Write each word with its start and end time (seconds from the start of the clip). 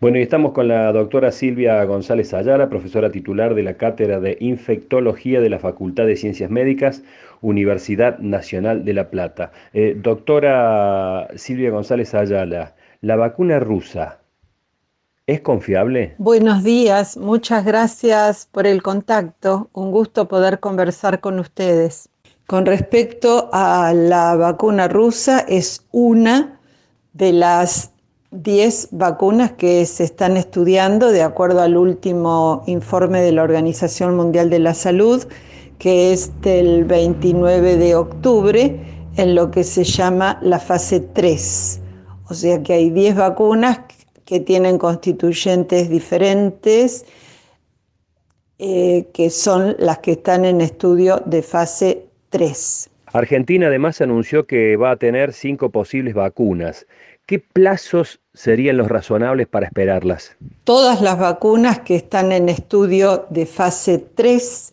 Bueno, 0.00 0.18
y 0.18 0.22
estamos 0.22 0.52
con 0.52 0.68
la 0.68 0.92
doctora 0.92 1.32
Silvia 1.32 1.82
González 1.82 2.32
Ayala, 2.32 2.68
profesora 2.68 3.10
titular 3.10 3.56
de 3.56 3.64
la 3.64 3.74
Cátedra 3.74 4.20
de 4.20 4.36
Infectología 4.38 5.40
de 5.40 5.50
la 5.50 5.58
Facultad 5.58 6.06
de 6.06 6.14
Ciencias 6.14 6.52
Médicas, 6.52 7.02
Universidad 7.40 8.16
Nacional 8.20 8.84
de 8.84 8.94
La 8.94 9.10
Plata. 9.10 9.50
Eh, 9.72 9.96
doctora 10.00 11.26
Silvia 11.34 11.70
González 11.70 12.14
Ayala, 12.14 12.76
¿la 13.00 13.16
vacuna 13.16 13.58
rusa 13.58 14.20
es 15.26 15.40
confiable? 15.40 16.14
Buenos 16.18 16.62
días, 16.62 17.16
muchas 17.16 17.64
gracias 17.64 18.46
por 18.52 18.68
el 18.68 18.84
contacto. 18.84 19.68
Un 19.72 19.90
gusto 19.90 20.28
poder 20.28 20.60
conversar 20.60 21.18
con 21.18 21.40
ustedes. 21.40 22.08
Con 22.46 22.66
respecto 22.66 23.50
a 23.52 23.92
la 23.92 24.36
vacuna 24.36 24.86
rusa, 24.86 25.40
es 25.40 25.88
una 25.90 26.60
de 27.14 27.32
las 27.32 27.97
10 28.30 28.88
vacunas 28.92 29.52
que 29.52 29.86
se 29.86 30.04
están 30.04 30.36
estudiando 30.36 31.10
de 31.10 31.22
acuerdo 31.22 31.62
al 31.62 31.76
último 31.76 32.62
informe 32.66 33.22
de 33.22 33.32
la 33.32 33.42
Organización 33.42 34.16
Mundial 34.16 34.50
de 34.50 34.58
la 34.58 34.74
Salud, 34.74 35.26
que 35.78 36.12
es 36.12 36.38
del 36.42 36.84
29 36.84 37.76
de 37.76 37.94
octubre, 37.94 38.80
en 39.16 39.34
lo 39.34 39.50
que 39.50 39.64
se 39.64 39.84
llama 39.84 40.38
la 40.42 40.58
fase 40.58 41.00
3. 41.00 41.80
O 42.28 42.34
sea 42.34 42.62
que 42.62 42.74
hay 42.74 42.90
10 42.90 43.16
vacunas 43.16 43.80
que 44.26 44.40
tienen 44.40 44.76
constituyentes 44.76 45.88
diferentes, 45.88 47.06
eh, 48.58 49.06
que 49.14 49.30
son 49.30 49.74
las 49.78 50.00
que 50.00 50.12
están 50.12 50.44
en 50.44 50.60
estudio 50.60 51.22
de 51.24 51.42
fase 51.42 52.08
3. 52.28 52.90
Argentina 53.14 53.68
además 53.68 54.02
anunció 54.02 54.46
que 54.46 54.76
va 54.76 54.90
a 54.90 54.96
tener 54.96 55.32
cinco 55.32 55.70
posibles 55.70 56.12
vacunas. 56.12 56.86
¿Qué 57.28 57.40
plazos 57.40 58.20
serían 58.32 58.78
los 58.78 58.88
razonables 58.88 59.46
para 59.46 59.66
esperarlas? 59.66 60.34
Todas 60.64 61.02
las 61.02 61.18
vacunas 61.18 61.80
que 61.80 61.94
están 61.94 62.32
en 62.32 62.48
estudio 62.48 63.26
de 63.28 63.44
fase 63.44 63.98
3 63.98 64.72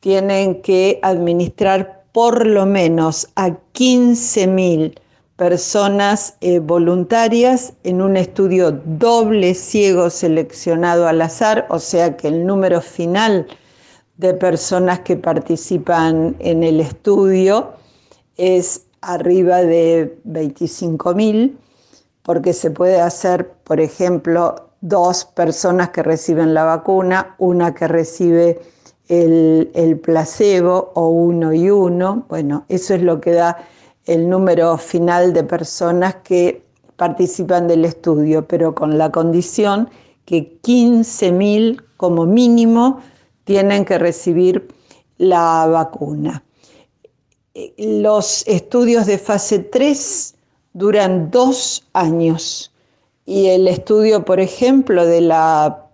tienen 0.00 0.62
que 0.62 0.98
administrar 1.00 2.02
por 2.10 2.44
lo 2.44 2.66
menos 2.66 3.28
a 3.36 3.50
15.000 3.50 4.98
personas 5.36 6.34
eh, 6.40 6.58
voluntarias 6.58 7.74
en 7.84 8.02
un 8.02 8.16
estudio 8.16 8.72
doble 8.72 9.54
ciego 9.54 10.10
seleccionado 10.10 11.06
al 11.06 11.22
azar, 11.22 11.66
o 11.70 11.78
sea 11.78 12.16
que 12.16 12.26
el 12.26 12.44
número 12.44 12.80
final 12.80 13.46
de 14.16 14.34
personas 14.34 14.98
que 14.98 15.14
participan 15.14 16.34
en 16.40 16.64
el 16.64 16.80
estudio 16.80 17.74
es 18.36 18.86
arriba 19.02 19.62
de 19.62 20.18
25.000 20.26 21.58
porque 22.22 22.52
se 22.52 22.70
puede 22.70 23.00
hacer, 23.00 23.50
por 23.64 23.80
ejemplo, 23.80 24.70
dos 24.80 25.24
personas 25.24 25.90
que 25.90 26.02
reciben 26.02 26.54
la 26.54 26.64
vacuna, 26.64 27.34
una 27.38 27.74
que 27.74 27.88
recibe 27.88 28.60
el, 29.08 30.00
placebo 30.02 30.92
o 30.94 31.08
uno 31.08 31.52
y 31.52 31.70
uno. 31.70 32.26
Bueno, 32.28 32.64
eso 32.68 32.94
es 32.94 33.02
lo 33.02 33.20
que 33.20 33.32
da 33.32 33.58
el 34.04 34.28
número 34.28 34.78
final 34.78 35.32
de 35.32 35.44
personas 35.44 36.16
que 36.16 36.64
participan 36.96 37.68
del 37.68 37.84
estudio, 37.84 38.46
pero 38.46 38.74
con 38.74 38.98
la 38.98 39.10
condición 39.10 39.90
que 40.24 40.60
15.000 40.62 41.82
como 41.96 42.26
mínimo 42.26 43.00
tienen 43.44 43.84
que 43.84 43.98
recibir 43.98 44.68
la 45.18 45.66
vacuna. 45.66 46.44
Los 47.76 48.46
estudios 48.46 49.06
de 49.06 49.18
fase 49.18 49.58
3 49.58 50.31
duran 50.72 51.30
dos 51.30 51.84
años 51.92 52.72
y 53.24 53.46
el 53.48 53.68
estudio, 53.68 54.24
por 54.24 54.40
ejemplo, 54.40 55.06
de 55.06 55.20
la 55.20 55.86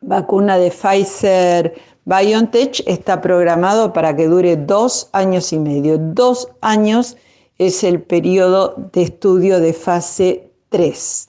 vacuna 0.00 0.58
de 0.58 0.70
Pfizer 0.70 1.74
BioNTech 2.04 2.82
está 2.86 3.20
programado 3.20 3.92
para 3.92 4.16
que 4.16 4.26
dure 4.26 4.56
dos 4.56 5.08
años 5.12 5.52
y 5.52 5.58
medio. 5.58 5.98
Dos 5.98 6.48
años 6.60 7.16
es 7.58 7.84
el 7.84 8.02
periodo 8.02 8.74
de 8.92 9.02
estudio 9.02 9.60
de 9.60 9.72
fase 9.72 10.50
3. 10.70 11.28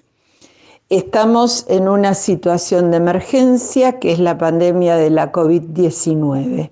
Estamos 0.90 1.66
en 1.70 1.88
una 1.88 2.14
situación 2.14 2.92
de 2.92 2.98
emergencia 2.98 4.00
que 4.00 4.12
es 4.12 4.20
la 4.20 4.38
pandemia 4.38 4.96
de 4.98 5.10
la 5.10 5.32
COVID-19. 5.32 6.72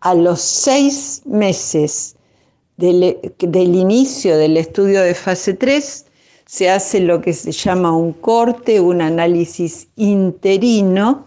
A 0.00 0.14
los 0.14 0.40
seis 0.40 1.22
meses 1.26 2.16
del, 2.80 3.76
inicio 3.76 4.38
del 4.38 4.56
estudio 4.56 5.02
de 5.02 5.14
fase 5.14 5.54
3 5.54 6.06
se 6.46 6.70
hace 6.70 7.00
lo 7.00 7.20
que 7.20 7.32
se 7.32 7.52
llama 7.52 7.96
un 7.96 8.12
corte, 8.12 8.80
un 8.80 9.02
análisis 9.02 9.88
interino 9.96 11.26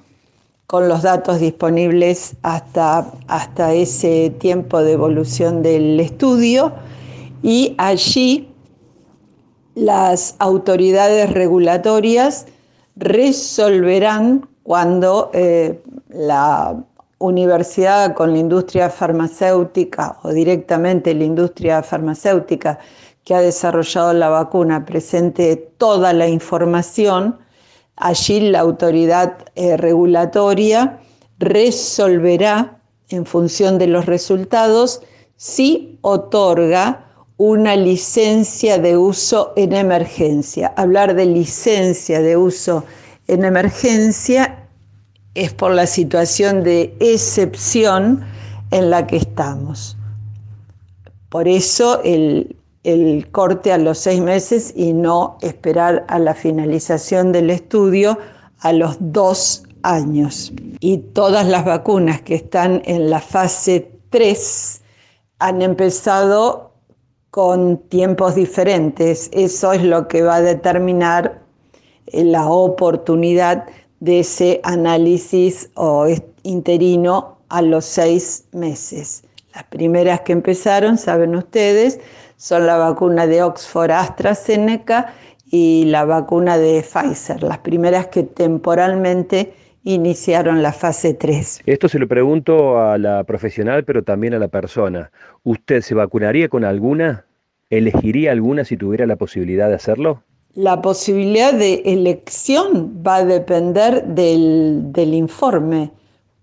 con 0.67 0.89
los 0.89 1.03
datos 1.03 1.39
disponibles 1.39 2.35
hasta, 2.41 3.11
hasta 3.27 3.73
ese 3.73 4.31
tiempo 4.31 4.81
de 4.81 4.93
evolución 4.93 5.61
del 5.61 5.99
estudio. 5.99 6.73
Y 7.41 7.75
allí 7.77 8.49
las 9.75 10.35
autoridades 10.39 11.31
regulatorias 11.31 12.47
resolverán 12.95 14.49
cuando 14.63 15.29
eh, 15.33 15.81
la 16.09 16.83
universidad 17.23 18.13
con 18.13 18.33
la 18.33 18.39
industria 18.39 18.89
farmacéutica 18.89 20.17
o 20.23 20.29
directamente 20.33 21.13
la 21.13 21.23
industria 21.23 21.81
farmacéutica 21.81 22.79
que 23.23 23.33
ha 23.33 23.39
desarrollado 23.39 24.11
la 24.13 24.27
vacuna 24.27 24.85
presente 24.85 25.55
toda 25.77 26.11
la 26.11 26.27
información, 26.27 27.39
allí 27.95 28.41
la 28.41 28.59
autoridad 28.59 29.37
eh, 29.55 29.77
regulatoria 29.77 30.99
resolverá 31.39 32.81
en 33.07 33.25
función 33.25 33.77
de 33.77 33.87
los 33.87 34.05
resultados 34.05 35.01
si 35.37 35.97
otorga 36.01 37.05
una 37.37 37.77
licencia 37.77 38.77
de 38.79 38.97
uso 38.97 39.53
en 39.55 39.73
emergencia. 39.73 40.73
Hablar 40.75 41.15
de 41.15 41.25
licencia 41.25 42.21
de 42.21 42.35
uso 42.35 42.83
en 43.27 43.45
emergencia 43.45 44.62
es 45.35 45.53
por 45.53 45.71
la 45.71 45.87
situación 45.87 46.63
de 46.63 46.95
excepción 46.99 48.23
en 48.71 48.89
la 48.89 49.07
que 49.07 49.17
estamos. 49.17 49.97
Por 51.29 51.47
eso 51.47 52.01
el, 52.03 52.57
corte 53.31 53.71
a 53.71 53.77
los 53.77 53.97
seis 53.97 54.19
meses 54.21 54.73
y 54.75 54.93
no 54.93 55.37
esperar 55.41 56.05
a 56.09 56.19
la 56.19 56.35
finalización 56.35 57.31
del 57.31 57.49
estudio 57.49 58.17
a 58.59 58.73
los 58.73 58.97
dos 58.99 59.63
años. 59.83 60.53
Y 60.79 60.97
todas 60.97 61.47
las 61.47 61.65
vacunas 61.65 62.21
que 62.21 62.35
están 62.35 62.81
en 62.85 63.09
la 63.09 63.19
fase 63.19 63.89
3 64.09 64.81
han 65.39 65.61
empezado 65.61 66.73
con 67.31 67.77
tiempos 67.77 68.35
diferentes. 68.35 69.29
Eso 69.33 69.73
es 69.73 69.83
lo 69.83 70.07
que 70.07 70.21
va 70.21 70.35
a 70.35 70.41
determinar 70.41 71.41
la 72.11 72.47
oportunidad 72.47 73.65
de 74.03 74.19
ese 74.19 74.59
análisis 74.63 75.69
o 75.75 76.07
interino 76.43 77.37
a 77.47 77.61
los 77.61 77.85
seis 77.85 78.43
meses. 78.51 79.23
Las 79.55 79.63
primeras 79.63 80.21
que 80.21 80.33
empezaron, 80.33 80.97
saben 80.97 81.33
ustedes, 81.37 82.01
son 82.35 82.67
la 82.67 82.75
vacuna 82.75 83.27
de 83.27 83.43
Oxford 83.43 83.91
AstraZeneca 83.91 85.13
y 85.49 85.85
la 85.85 86.03
vacuna 86.03 86.57
de 86.57 86.81
Pfizer, 86.83 87.43
las 87.43 87.59
primeras 87.59 88.07
que 88.07 88.23
temporalmente 88.23 89.53
iniciaron 89.83 90.61
la 90.61 90.73
fase 90.73 91.13
3. 91.13 91.61
Esto 91.65 91.87
se 91.87 91.97
lo 91.97 92.07
pregunto 92.09 92.81
a 92.81 92.97
la 92.97 93.23
profesional, 93.23 93.85
pero 93.85 94.03
también 94.03 94.33
a 94.33 94.39
la 94.39 94.49
persona. 94.49 95.11
¿Usted 95.43 95.79
se 95.79 95.95
vacunaría 95.95 96.49
con 96.49 96.65
alguna? 96.65 97.25
¿Elegiría 97.69 98.33
alguna 98.33 98.65
si 98.65 98.75
tuviera 98.75 99.05
la 99.05 99.15
posibilidad 99.15 99.69
de 99.69 99.75
hacerlo? 99.75 100.23
La 100.55 100.83
posibilidad 100.83 101.51
de 101.51 101.81
elección 101.83 103.01
va 103.05 103.15
a 103.15 103.25
depender 103.25 104.05
del, 104.05 104.93
informe. 104.95 105.91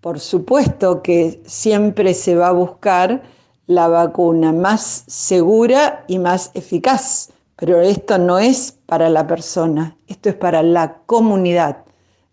Por 0.01 0.19
supuesto 0.19 1.01
que 1.01 1.41
siempre 1.47 2.13
se 2.15 2.35
va 2.35 2.49
a 2.49 2.53
buscar 2.53 3.23
la 3.69 3.87
vacuna 3.87 4.53
más 4.53 5.05
segura 5.07 6.05
y 6.09 6.19
más 6.19 6.51
eficaz, 6.55 7.31
pero 7.55 7.81
esto 7.81 8.19
no 8.19 8.41
es 8.41 8.77
para 8.87 9.09
la 9.09 9.29
persona, 9.29 9.97
esto 10.09 10.31
es 10.31 10.35
para 10.35 10.65
la 10.65 10.97
comunidad. 11.07 11.85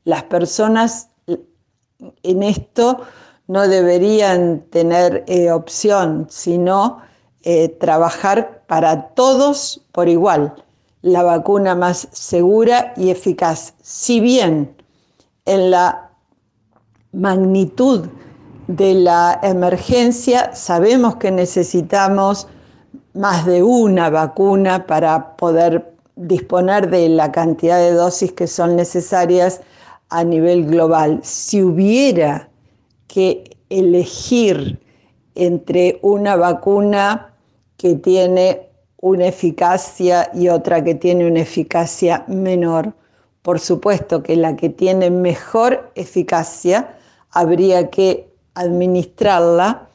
Las 0.04 0.24
personas 0.24 1.10
en 2.24 2.42
esto 2.42 3.02
no 3.46 3.68
deberían 3.68 4.62
tener 4.72 5.26
eh, 5.28 5.52
opción, 5.52 6.26
sino 6.32 7.02
eh, 7.44 7.70
trabajar 7.70 8.64
para 8.66 9.10
todos 9.10 9.86
por 9.92 10.10
igual 10.10 10.56
la 11.02 11.24
vacuna 11.24 11.76
más 11.76 12.08
segura 12.12 12.94
y 12.98 13.10
eficaz. 13.10 13.74
Si 13.82 14.20
bien 14.20 14.76
en 15.46 15.72
la 15.72 16.12
magnitud 17.12 18.08
de 18.68 18.94
la 18.94 19.40
emergencia 19.44 20.54
sabemos 20.54 21.16
que 21.16 21.32
necesitamos 21.32 22.48
más 23.14 23.46
de 23.46 23.64
una 23.64 24.10
vacuna 24.10 24.86
para 24.86 25.36
poder 25.38 25.94
disponer 26.16 26.90
de 26.90 27.10
la 27.10 27.32
cantidad 27.32 27.78
de 27.78 27.92
dosis 27.92 28.34
que 28.34 28.48
son 28.48 28.76
necesarias 28.76 29.62
a 30.10 30.24
nivel 30.24 30.66
global. 30.66 31.20
Si 31.24 31.62
hubiera 31.62 32.50
que 33.08 33.58
elegir 33.70 34.80
entre 35.36 36.00
una 36.02 36.36
vacuna 36.36 37.34
que 37.78 37.96
tiene 37.96 38.67
una 39.00 39.28
eficacia 39.28 40.30
y 40.34 40.50
otra 40.50 40.84
que 40.84 40.96
tiene 40.96 41.28
una 41.28 41.42
eficacia 41.42 42.26
menor, 42.28 42.94
por 43.42 43.60
supuesto 43.60 44.24
que 44.24 44.36
la 44.36 44.56
que 44.56 44.70
tiene 44.70 45.10
mejor 45.12 45.92
eficacia 45.96 46.98
habría 47.32 47.90
que 47.90 48.34
administrarla 48.56 49.88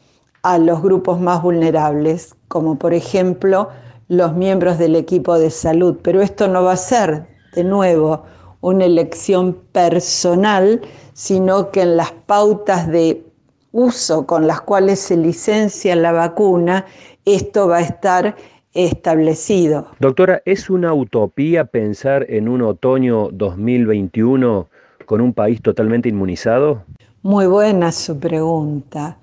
a 0.43 0.59
los 0.59 0.83
grupos 0.83 1.21
más 1.21 1.43
vulnerables, 1.43 2.35
como 2.49 2.79
por 2.79 2.95
ejemplo 2.95 3.69
los 4.09 4.35
miembros 4.35 4.79
del 4.79 4.97
equipo 4.97 5.39
de 5.39 5.51
salud. 5.51 5.99
Pero 6.03 6.21
esto 6.23 6.49
no 6.49 6.63
va 6.63 6.73
a 6.73 6.77
ser, 6.77 7.27
de 7.55 7.65
nuevo, 7.65 8.25
una 8.61 8.85
elección 8.85 9.55
personal, 9.73 10.81
sino 11.13 11.71
que 11.71 11.83
en 11.83 11.97
las 11.97 12.13
pautas 12.13 12.89
de 12.89 13.25
uso 13.73 14.27
con 14.27 14.47
las 14.47 14.61
cuales 14.61 15.01
se 15.01 15.17
licencia 15.17 15.97
la 15.97 16.13
vacuna, 16.13 16.87
esto 17.25 17.69
va 17.69 17.79
a 17.79 17.83
estar 17.83 18.37
establecido. 18.75 19.89
Doctora, 19.99 20.43
¿es 20.45 20.71
una 20.71 20.95
utopía 20.95 21.67
pensar 21.67 22.27
en 22.29 22.49
un 22.49 22.63
otoño 22.63 23.29
2021 23.33 24.69
con 25.07 25.21
un 25.21 25.33
país 25.33 25.61
totalmente 25.61 26.09
inmunizado? 26.09 26.85
Muy 27.23 27.47
buena 27.47 27.93
su 27.93 28.19
pregunta. 28.19 29.19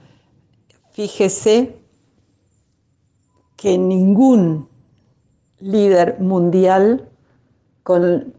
Fíjese 0.92 1.76
que 3.56 3.78
ningún 3.78 4.68
líder 5.60 6.20
mundial 6.20 7.08
con 7.84 8.34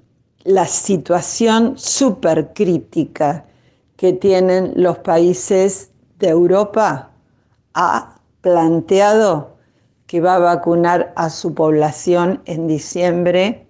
la 0.45 0.67
situación 0.67 1.77
súper 1.77 2.53
crítica 2.55 3.45
que 3.97 4.13
tienen 4.15 4.73
los 4.77 4.99
países 4.99 5.91
de 6.19 6.29
Europa 6.29 7.11
ha 7.75 8.21
planteado 8.41 9.57
que 10.11 10.21
va 10.21 10.35
a 10.35 10.39
vacunar 10.41 11.13
a 11.15 11.31
su 11.31 11.55
población 11.55 12.43
en 12.45 12.67
diciembre, 12.67 13.69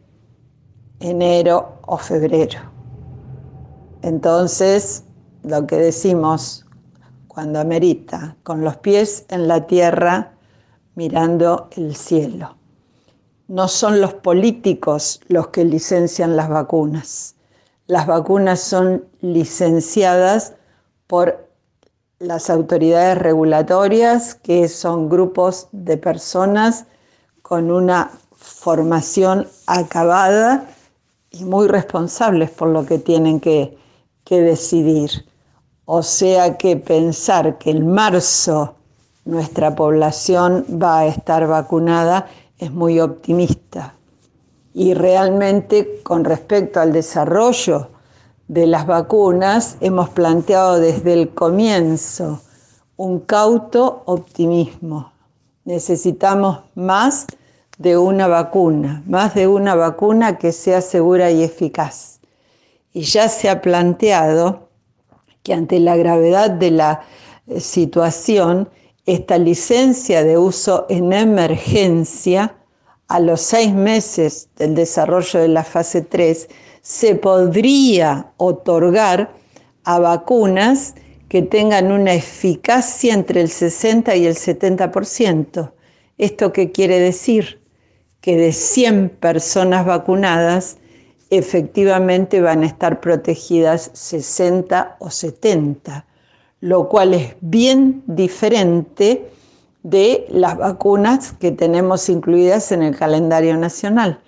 enero 0.99 1.81
o 1.83 1.99
febrero. 1.99 2.61
Entonces, 4.01 5.05
lo 5.43 5.67
que 5.67 5.77
decimos 5.77 6.65
cuando 7.29 7.61
amerita, 7.61 8.39
con 8.43 8.65
los 8.65 8.79
pies 8.79 9.27
en 9.29 9.49
la 9.49 9.67
tierra, 9.67 10.33
mirando 10.95 11.69
el 11.77 11.95
cielo. 11.95 12.57
No 13.47 13.69
son 13.69 14.01
los 14.01 14.15
políticos 14.15 15.21
los 15.29 15.49
que 15.49 15.67
licencian 15.67 16.37
las 16.37 16.49
vacunas. 16.49 17.35
Las 17.87 18.07
vacunas 18.07 18.61
son 18.61 19.05
licenciadas 19.21 20.55
por 21.07 21.50
las 22.21 22.51
autoridades 22.51 23.17
regulatorias, 23.17 24.35
que 24.35 24.69
son 24.69 25.09
grupos 25.09 25.69
de 25.73 25.97
personas 25.97 26.85
con 27.41 27.71
una 27.71 28.11
formación 28.33 29.49
acabada 29.67 30.69
y 31.31 31.45
muy 31.45 31.67
responsables 31.67 32.51
por 32.51 32.69
lo 32.69 32.85
que 32.85 32.99
tienen 32.99 33.41
que, 33.41 33.77
que 34.25 34.43
decidir. 34.43 35.11
O 35.87 36.03
sea 36.03 36.59
que 36.59 36.77
pensar 36.77 37.57
que 37.57 37.71
en 37.71 37.91
marzo 37.91 38.75
nuestra 39.25 39.75
población 39.75 40.67
va 40.71 41.01
a 41.01 41.07
estar 41.07 41.47
vacunada 41.47 42.29
es 42.59 42.71
muy 42.71 43.01
optimista. 43.01 43.95
Y 44.75 44.93
realmente 44.93 46.01
con 46.03 46.25
respecto 46.25 46.81
al 46.81 46.93
desarrollo 46.93 47.89
de 48.51 48.67
las 48.67 48.85
vacunas, 48.85 49.77
hemos 49.81 50.09
planteado 50.09 50.81
desde 50.81 51.13
el 51.13 51.29
comienzo 51.29 52.41
un 52.97 53.21
cauto 53.21 54.03
optimismo. 54.07 55.13
Necesitamos 55.65 56.59
más 56.75 57.29
de 57.79 57.97
una 57.97 58.27
vacuna, 58.27 59.05
más 59.07 59.37
de 59.37 59.47
una 59.47 59.77
vacuna 59.77 60.37
que 60.37 60.51
sea 60.51 60.81
segura 60.81 61.31
y 61.31 61.45
eficaz. 61.45 62.19
Y 62.93 63.03
ya 63.03 63.29
se 63.29 63.49
ha 63.49 63.63
planteado 63.63 64.69
que 65.45 65.55
ante 65.55 65.79
la 65.79 65.95
gravedad 65.95 66.51
de 66.51 66.73
la 66.73 67.03
eh, 67.47 67.61
situación, 67.61 68.69
esta 69.07 69.39
licencia 69.39 70.25
de 70.25 70.39
uso 70.39 70.87
en 70.89 71.13
emergencia, 71.13 72.57
a 73.07 73.21
los 73.21 73.43
seis 73.43 73.73
meses 73.73 74.49
del 74.57 74.75
desarrollo 74.75 75.39
de 75.39 75.49
la 75.49 75.63
fase 75.63 76.03
3, 76.03 76.49
se 76.83 77.15
podría 77.15 78.33
otorgar 78.37 79.33
a 79.85 79.99
vacunas 79.99 80.95
que 81.29 81.43
tengan 81.43 81.93
una 81.93 82.15
eficacia 82.15 83.15
entre 83.15 83.41
el 83.41 83.49
60 83.49 84.17
y 84.17 84.27
el 84.27 84.35
70%. 84.35 85.73
¿Esto 86.19 86.53
qué 86.53 86.73
quiere 86.73 86.99
decir? 86.99 87.61
Que 88.21 88.37
de 88.37 88.53
100 88.53 89.11
personas 89.11 89.87
vacunadas, 89.87 90.79
efectivamente 91.31 92.41
van 92.41 92.65
a 92.65 92.67
estar 92.67 93.01
protegidas 93.01 93.91
60 93.95 94.97
o 94.99 95.11
70, 95.11 96.05
lo 96.61 96.89
cual 96.89 97.15
es 97.15 97.37
bien 97.41 98.03
diferente 98.07 99.31
de 99.83 100.27
las 100.29 100.59
vacunas 100.59 101.33
que 101.33 101.53
tenemos 101.53 102.09
incluidas 102.09 102.73
en 102.73 102.83
el 102.83 102.97
calendario 102.97 103.57
nacional 103.57 104.21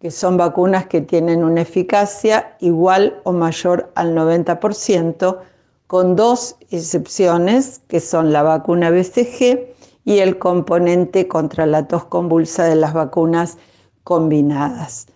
que 0.00 0.10
son 0.10 0.36
vacunas 0.36 0.86
que 0.86 1.00
tienen 1.00 1.42
una 1.42 1.62
eficacia 1.62 2.56
igual 2.60 3.20
o 3.24 3.32
mayor 3.32 3.90
al 3.94 4.14
90%, 4.14 5.38
con 5.86 6.16
dos 6.16 6.56
excepciones, 6.70 7.80
que 7.88 8.00
son 8.00 8.32
la 8.32 8.42
vacuna 8.42 8.90
BCG 8.90 9.74
y 10.04 10.18
el 10.18 10.38
componente 10.38 11.26
contra 11.26 11.66
la 11.66 11.88
tos 11.88 12.04
convulsa 12.04 12.64
de 12.64 12.76
las 12.76 12.92
vacunas 12.92 13.58
combinadas. 14.04 15.06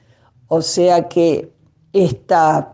O 0.48 0.62
sea 0.62 1.08
que 1.08 1.52
esta, 1.92 2.72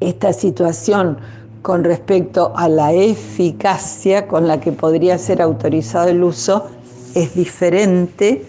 esta 0.00 0.32
situación 0.32 1.18
con 1.62 1.82
respecto 1.82 2.52
a 2.56 2.68
la 2.68 2.92
eficacia 2.92 4.28
con 4.28 4.46
la 4.46 4.60
que 4.60 4.72
podría 4.72 5.18
ser 5.18 5.40
autorizado 5.42 6.08
el 6.08 6.22
uso 6.22 6.66
es 7.14 7.34
diferente 7.34 8.46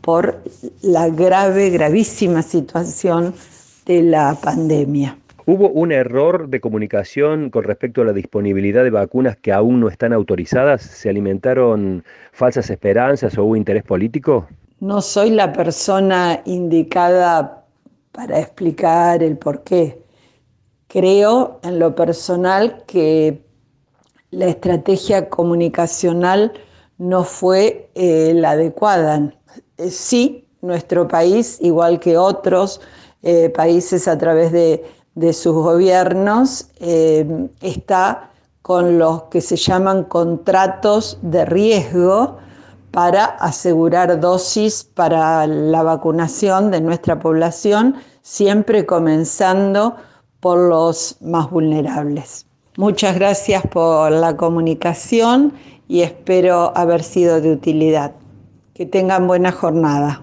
por 0.00 0.42
la 0.82 1.08
grave, 1.08 1.70
gravísima 1.70 2.42
situación 2.42 3.34
de 3.86 4.02
la 4.02 4.36
pandemia. 4.40 5.16
¿Hubo 5.46 5.68
un 5.70 5.90
error 5.90 6.48
de 6.48 6.60
comunicación 6.60 7.50
con 7.50 7.64
respecto 7.64 8.02
a 8.02 8.04
la 8.04 8.12
disponibilidad 8.12 8.84
de 8.84 8.90
vacunas 8.90 9.36
que 9.36 9.52
aún 9.52 9.80
no 9.80 9.88
están 9.88 10.12
autorizadas? 10.12 10.82
¿Se 10.82 11.08
alimentaron 11.08 12.04
falsas 12.32 12.70
esperanzas 12.70 13.36
o 13.36 13.44
hubo 13.44 13.56
interés 13.56 13.82
político? 13.82 14.46
No 14.78 15.00
soy 15.00 15.30
la 15.30 15.52
persona 15.52 16.40
indicada 16.44 17.64
para 18.12 18.38
explicar 18.38 19.22
el 19.22 19.38
por 19.38 19.64
qué. 19.64 20.02
Creo 20.86 21.60
en 21.62 21.78
lo 21.78 21.94
personal 21.94 22.84
que 22.86 23.42
la 24.30 24.46
estrategia 24.46 25.28
comunicacional 25.28 26.52
no 26.98 27.24
fue 27.24 27.90
eh, 27.94 28.32
la 28.34 28.50
adecuada. 28.50 29.32
Eh, 29.76 29.90
sí, 29.90 30.46
nuestro 30.62 31.08
país, 31.08 31.58
igual 31.60 32.00
que 32.00 32.16
otros 32.16 32.80
eh, 33.22 33.50
países 33.50 34.08
a 34.08 34.18
través 34.18 34.52
de, 34.52 34.84
sus 35.32 35.52
gobiernos, 35.52 36.68
eh, 36.80 37.48
está 37.60 38.30
con 38.62 38.98
los 38.98 39.24
que 39.24 39.40
se 39.40 39.56
llaman 39.56 40.04
contratos 40.04 41.18
de 41.20 41.44
riesgo 41.44 42.38
para 42.90 43.24
asegurar 43.24 44.18
dosis 44.18 44.84
para 44.84 45.46
la 45.46 45.82
vacunación 45.82 46.70
de 46.70 46.80
nuestra 46.80 47.18
población, 47.18 47.96
siempre 48.22 48.86
comenzando 48.86 49.96
por 50.40 50.58
los 50.58 51.16
más 51.20 51.50
vulnerables. 51.50 52.46
Muchas 52.76 53.14
gracias 53.14 53.62
por 53.66 54.10
la 54.10 54.36
comunicación 54.36 55.52
y 55.86 56.00
espero 56.00 56.72
haber 56.74 57.02
sido 57.02 57.40
de 57.40 57.52
utilidad. 57.52 58.12
Que 58.80 58.86
tengan 58.86 59.26
buena 59.26 59.52
jornada. 59.52 60.22